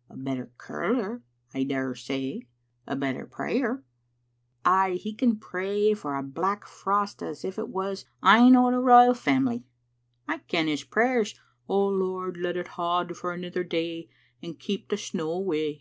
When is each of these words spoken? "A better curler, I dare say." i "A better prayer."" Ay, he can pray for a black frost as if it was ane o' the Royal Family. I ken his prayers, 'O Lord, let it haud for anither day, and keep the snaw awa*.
"A 0.08 0.16
better 0.16 0.50
curler, 0.56 1.20
I 1.52 1.64
dare 1.64 1.94
say." 1.94 2.46
i 2.88 2.92
"A 2.94 2.96
better 2.96 3.26
prayer."" 3.26 3.84
Ay, 4.64 4.92
he 4.92 5.12
can 5.12 5.36
pray 5.36 5.92
for 5.92 6.16
a 6.16 6.22
black 6.22 6.66
frost 6.66 7.22
as 7.22 7.44
if 7.44 7.58
it 7.58 7.68
was 7.68 8.06
ane 8.24 8.56
o' 8.56 8.70
the 8.70 8.78
Royal 8.78 9.12
Family. 9.12 9.66
I 10.26 10.38
ken 10.38 10.66
his 10.66 10.82
prayers, 10.82 11.38
'O 11.68 11.88
Lord, 11.88 12.38
let 12.38 12.56
it 12.56 12.68
haud 12.68 13.18
for 13.18 13.34
anither 13.34 13.64
day, 13.64 14.08
and 14.42 14.58
keep 14.58 14.88
the 14.88 14.96
snaw 14.96 15.42
awa*. 15.44 15.74